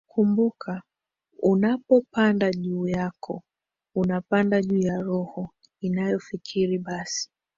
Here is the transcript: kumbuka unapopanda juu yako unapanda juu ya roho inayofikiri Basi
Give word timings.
kumbuka 0.07 0.83
unapopanda 1.41 2.51
juu 2.51 2.87
yako 2.87 3.43
unapanda 3.95 4.61
juu 4.61 4.79
ya 4.79 4.99
roho 5.01 5.49
inayofikiri 5.81 6.77
Basi 6.79 7.29